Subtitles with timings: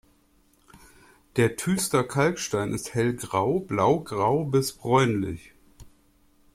[1.35, 5.53] Der Thüster Kalkstein ist hellgrau, blaugrau bis bräunlich.